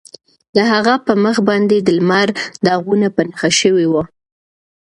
[0.55, 2.27] د هغه په مخ باندې د لمر
[2.65, 4.03] داغونه په نښه شوي وو.